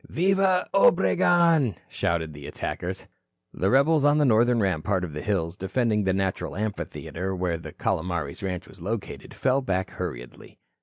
[0.09, 3.05] "Viva, Obregon," shouted the attackers.
[3.53, 8.41] The rebels on the northern rampart of hills defending the natural amphitheatre where the Calomares
[8.41, 10.57] ranch was located, fell back hurriedly.